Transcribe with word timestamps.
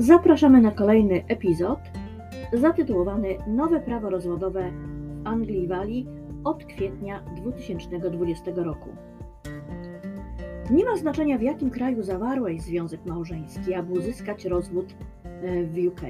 Zapraszamy 0.00 0.60
na 0.60 0.70
kolejny 0.70 1.24
epizod 1.28 1.78
zatytułowany 2.52 3.36
Nowe 3.46 3.80
prawo 3.80 4.10
rozwodowe 4.10 4.70
w 4.70 5.26
Anglii 5.26 5.62
i 5.62 5.68
Walii 5.68 6.06
od 6.44 6.64
kwietnia 6.64 7.20
2020 7.36 8.50
roku. 8.56 8.88
Nie 10.70 10.84
ma 10.84 10.96
znaczenia, 10.96 11.38
w 11.38 11.42
jakim 11.42 11.70
kraju 11.70 12.02
zawarłeś 12.02 12.62
związek 12.62 13.06
małżeński, 13.06 13.74
aby 13.74 13.92
uzyskać 13.92 14.44
rozwód 14.44 14.94
e, 15.24 15.64
w 15.64 15.86
UK. 15.88 16.00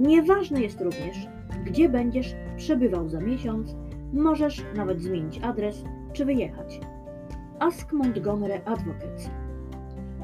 Nieważne 0.00 0.60
jest 0.60 0.80
również, 0.80 1.28
gdzie 1.64 1.88
będziesz 1.88 2.34
przebywał 2.56 3.08
za 3.08 3.20
miesiąc, 3.20 3.76
możesz 4.12 4.64
nawet 4.76 5.02
zmienić 5.02 5.40
adres 5.42 5.84
czy 6.12 6.24
wyjechać. 6.24 6.80
Ask 7.58 7.92
Montgomery 7.92 8.60
Advocates. 8.64 9.30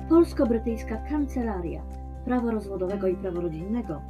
Polsko-brytyjska 0.09 0.97
kancelaria 0.97 1.97
prawa 2.27 2.51
rozwodowego 2.51 3.09
i 3.09 3.16
prawa 3.16 3.41
rodzinnego 3.41 4.03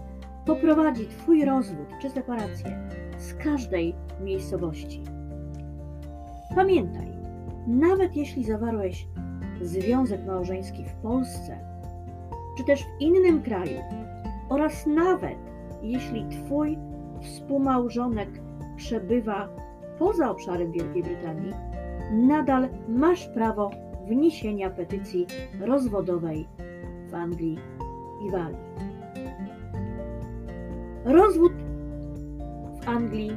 poprowadzi 0.46 1.06
Twój 1.06 1.44
rozwód 1.44 1.88
czy 2.02 2.10
separację 2.10 2.88
z 3.18 3.34
każdej 3.34 3.94
miejscowości. 4.20 5.04
Pamiętaj, 6.54 7.12
nawet 7.66 8.16
jeśli 8.16 8.44
zawarłeś 8.44 9.08
związek 9.62 10.26
małżeński 10.26 10.84
w 10.84 10.92
Polsce, 10.92 11.58
czy 12.58 12.64
też 12.64 12.84
w 12.84 13.00
innym 13.00 13.42
kraju, 13.42 13.80
oraz 14.48 14.86
nawet 14.86 15.38
jeśli 15.82 16.26
Twój 16.28 16.78
współmałżonek 17.22 18.28
przebywa 18.76 19.48
poza 19.98 20.30
obszarem 20.30 20.72
Wielkiej 20.72 21.02
Brytanii, 21.02 21.52
nadal 22.12 22.68
masz 22.88 23.28
prawo 23.28 23.70
wniesienia 24.08 24.70
petycji 24.70 25.26
rozwodowej 25.60 26.48
w 27.10 27.14
Anglii 27.14 27.58
i 28.20 28.30
Walii. 28.30 28.58
Rozwód 31.04 31.52
w 32.80 32.88
Anglii 32.88 33.36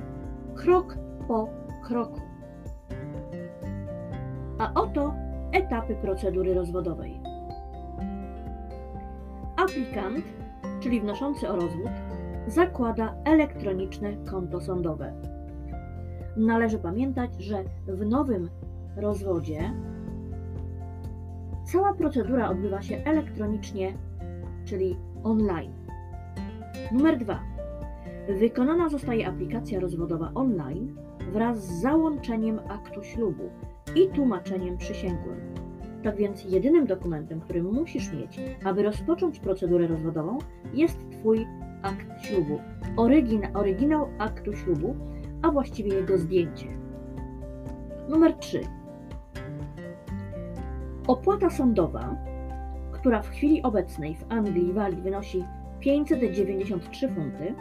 krok 0.55 0.97
po 1.27 1.49
kroku. 1.83 2.21
A 4.59 4.73
oto 4.73 5.13
etapy 5.51 5.95
procedury 5.95 6.53
rozwodowej. 6.53 7.19
Aplikant, 9.57 10.25
czyli 10.79 11.01
wnoszący 11.01 11.49
o 11.49 11.55
rozwód, 11.55 11.91
zakłada 12.47 13.15
elektroniczne 13.25 14.13
konto 14.31 14.61
sądowe. 14.61 15.13
Należy 16.37 16.79
pamiętać, 16.79 17.31
że 17.39 17.63
w 17.87 18.05
nowym 18.05 18.49
rozwodzie 18.97 19.73
cała 21.65 21.93
procedura 21.93 22.49
odbywa 22.49 22.81
się 22.81 22.97
elektronicznie, 22.97 23.93
czyli 24.69 24.97
online. 25.23 25.73
Numer 26.91 27.17
dwa. 27.17 27.39
Wykonana 28.39 28.89
zostaje 28.89 29.27
aplikacja 29.27 29.79
rozwodowa 29.79 30.31
online 30.35 30.95
wraz 31.33 31.63
z 31.63 31.81
załączeniem 31.81 32.59
aktu 32.67 33.03
ślubu 33.03 33.43
i 33.95 34.07
tłumaczeniem 34.07 34.77
przysięgłym. 34.77 35.39
Tak 36.03 36.15
więc 36.15 36.43
jedynym 36.45 36.85
dokumentem, 36.85 37.39
który 37.41 37.63
musisz 37.63 38.13
mieć, 38.13 38.39
aby 38.63 38.83
rozpocząć 38.83 39.39
procedurę 39.39 39.87
rozwodową, 39.87 40.37
jest 40.73 40.97
Twój 41.11 41.47
akt 41.81 42.25
ślubu, 42.25 42.59
orygina, 42.97 43.53
oryginał 43.53 44.07
aktu 44.17 44.53
ślubu, 44.53 44.95
a 45.41 45.51
właściwie 45.51 45.95
jego 45.95 46.17
zdjęcie. 46.17 46.67
Numer 48.09 48.33
3. 48.33 48.61
Opłata 51.07 51.49
sądowa, 51.49 52.15
która 52.99 53.21
w 53.21 53.29
chwili 53.29 53.63
obecnej 53.63 54.15
w 54.15 54.25
Anglii 54.29 54.67
i 54.67 54.73
Walii 54.73 55.01
wynosi 55.01 55.43
593 55.79 57.09
funty, 57.09 57.53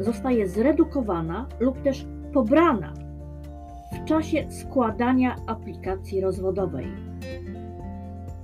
zostaje 0.00 0.48
zredukowana 0.48 1.46
lub 1.60 1.82
też 1.82 2.06
pobrana 2.32 2.92
w 3.92 4.04
czasie 4.04 4.46
składania 4.50 5.36
aplikacji 5.46 6.20
rozwodowej. 6.20 6.86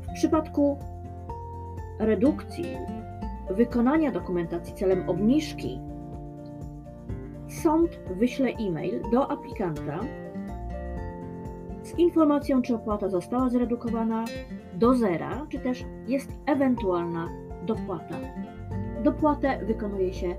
W 0.03 0.13
przypadku 0.15 0.79
redukcji 1.99 2.77
wykonania 3.51 4.13
dokumentacji 4.13 4.75
celem 4.75 5.09
obniżki 5.09 5.81
sąd 7.63 7.91
wyśle 8.17 8.49
e-mail 8.49 9.03
do 9.13 9.31
aplikanta 9.31 10.01
z 11.83 11.99
informacją, 11.99 12.63
czy 12.63 12.75
opłata 12.75 13.09
została 13.09 13.51
zredukowana 13.51 14.25
do 14.81 14.95
zera, 14.95 15.47
czy 15.49 15.59
też 15.59 15.85
jest 16.07 16.33
ewentualna 16.47 17.29
dopłata. 17.67 18.15
Dopłatę 19.03 19.65
wykonuje 19.67 20.13
się 20.13 20.37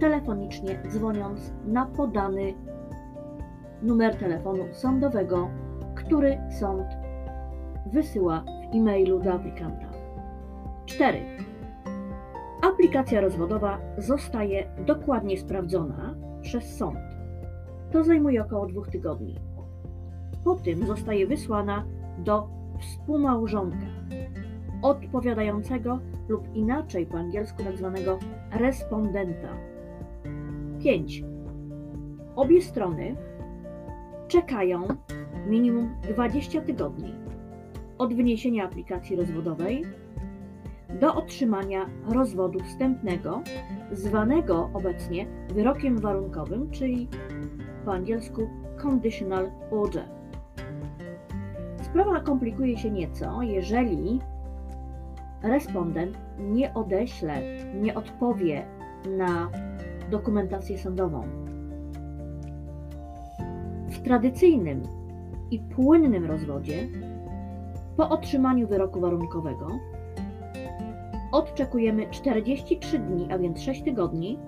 telefonicznie, 0.00 0.82
dzwoniąc 0.88 1.52
na 1.66 1.86
podany 1.86 2.54
numer 3.82 4.16
telefonu 4.16 4.64
sądowego, 4.72 5.48
który 5.94 6.38
sąd 6.60 6.86
wysyła 7.86 8.44
w 8.72 8.76
e-mailu 8.76 9.18
do 9.18 9.32
aplikanta. 9.32 9.86
4. 10.86 11.20
Aplikacja 12.62 13.20
rozwodowa 13.20 13.78
zostaje 13.98 14.70
dokładnie 14.86 15.38
sprawdzona 15.38 16.14
przez 16.42 16.76
sąd. 16.76 16.98
To 17.92 18.04
zajmuje 18.04 18.42
około 18.42 18.66
dwóch 18.66 18.88
tygodni. 18.88 19.40
Po 20.44 20.54
tym 20.54 20.86
zostaje 20.86 21.26
wysłana 21.26 21.84
do 22.18 22.57
współmałżonka 22.80 23.86
odpowiadającego 24.82 25.98
lub 26.28 26.54
inaczej 26.54 27.06
po 27.06 27.18
angielsku 27.18 27.64
tak 27.64 27.76
zwanego 27.76 28.18
respondenta. 28.52 29.48
5. 30.82 31.24
Obie 32.36 32.62
strony 32.62 33.16
czekają 34.28 34.88
minimum 35.46 35.94
20 36.08 36.60
tygodni 36.60 37.14
od 37.98 38.14
wyniesienia 38.14 38.64
aplikacji 38.64 39.16
rozwodowej 39.16 39.84
do 41.00 41.14
otrzymania 41.14 41.86
rozwodu 42.08 42.60
wstępnego, 42.60 43.42
zwanego 43.92 44.70
obecnie 44.74 45.26
wyrokiem 45.54 45.98
warunkowym, 45.98 46.70
czyli 46.70 47.08
po 47.84 47.92
angielsku 47.92 48.48
conditional 48.82 49.50
order. 49.70 50.17
Sprawa 51.90 52.20
komplikuje 52.20 52.76
się 52.76 52.90
nieco, 52.90 53.42
jeżeli 53.42 54.20
respondent 55.42 56.18
nie 56.38 56.74
odeśle, 56.74 57.34
nie 57.74 57.94
odpowie 57.94 58.66
na 59.18 59.50
dokumentację 60.10 60.78
sądową. 60.78 61.22
W 63.90 64.02
tradycyjnym 64.02 64.82
i 65.50 65.58
płynnym 65.58 66.24
rozwodzie, 66.24 66.88
po 67.96 68.08
otrzymaniu 68.08 68.68
wyroku 68.68 69.00
warunkowego, 69.00 69.66
odczekujemy 71.32 72.10
43 72.10 72.98
dni, 72.98 73.28
a 73.32 73.38
więc 73.38 73.60
6 73.60 73.82
tygodni, 73.82 74.38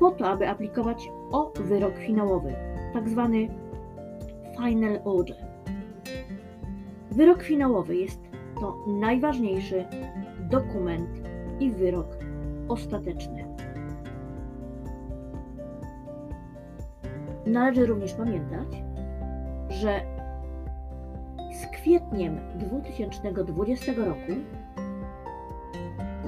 po 0.00 0.10
to, 0.10 0.28
aby 0.28 0.48
aplikować 0.48 1.08
o 1.32 1.52
wyrok 1.56 1.98
finałowy, 1.98 2.54
tak 2.92 3.08
zwany 3.08 3.48
final 4.56 5.00
order. 5.04 5.55
Wyrok 7.16 7.42
finałowy 7.42 7.96
jest 7.96 8.20
to 8.60 8.76
najważniejszy 8.86 9.84
dokument 10.40 11.10
i 11.60 11.70
wyrok 11.70 12.06
ostateczny. 12.68 13.44
Należy 17.46 17.86
również 17.86 18.14
pamiętać, 18.14 18.66
że 19.68 20.00
z 21.52 21.66
kwietniem 21.66 22.38
2020 22.54 23.92
roku 23.92 24.32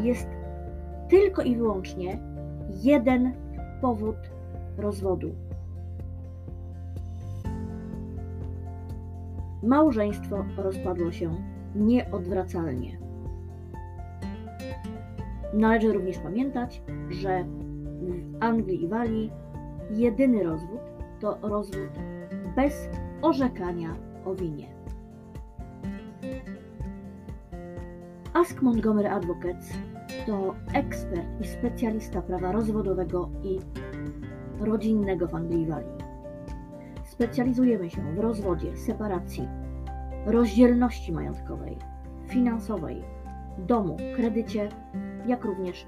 jest 0.03 0.29
tylko 1.09 1.43
i 1.43 1.57
wyłącznie 1.57 2.19
jeden 2.83 3.33
powód 3.81 4.17
rozwodu. 4.77 5.35
Małżeństwo 9.63 10.45
rozpadło 10.57 11.13
się 11.13 11.35
nieodwracalnie. 11.75 12.99
Należy 15.55 15.93
również 15.93 16.19
pamiętać, 16.19 16.83
że 17.11 17.45
w 18.09 18.37
Anglii 18.41 18.85
i 18.85 18.89
Walii 18.89 19.31
jedyny 19.91 20.45
rozwód 20.45 20.81
to 21.21 21.39
rozwód 21.43 21.91
bez 22.57 22.89
orzekania 23.23 23.97
o 24.25 24.35
winie. 24.35 24.69
Ask 28.35 28.63
Montgomery 28.63 29.09
Advocates 29.09 29.73
to 30.27 30.55
ekspert 30.75 31.41
i 31.41 31.47
specjalista 31.47 32.23
prawa 32.23 32.53
rozwodowego 32.53 33.31
i 33.43 33.59
rodzinnego 34.61 35.27
w 35.27 35.35
Anglii 35.35 35.63
i 35.63 35.67
Walii. 35.67 35.98
Specjalizujemy 37.19 37.91
się 37.91 38.15
w 38.15 38.19
rozwodzie, 38.19 38.77
separacji, 38.77 39.49
rozdzielności 40.27 41.13
majątkowej, 41.13 41.79
finansowej, 42.29 43.03
domu, 43.59 43.97
kredycie 44.17 44.69
jak 45.27 45.45
również 45.45 45.87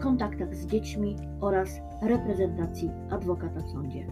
kontaktach 0.00 0.54
z 0.54 0.66
dziećmi 0.66 1.16
oraz 1.40 1.80
reprezentacji 2.02 2.90
adwokata 3.10 3.60
w 3.60 3.70
sądzie. 3.70 4.06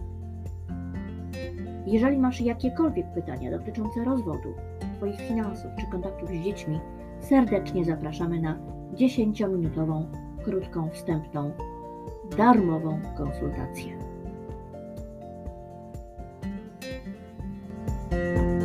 Jeżeli 1.85 2.17
masz 2.17 2.41
jakiekolwiek 2.41 3.13
pytania 3.13 3.51
dotyczące 3.51 4.03
rozwodu, 4.03 4.53
Twoich 4.97 5.21
finansów 5.21 5.71
czy 5.79 5.85
kontaktów 5.91 6.29
z 6.29 6.43
dziećmi, 6.43 6.79
serdecznie 7.19 7.85
zapraszamy 7.85 8.41
na 8.41 8.59
10-minutową, 8.93 10.05
krótką, 10.43 10.89
wstępną, 10.89 11.51
darmową 12.37 12.99
konsultację. 13.17 14.08
Música 18.11 18.58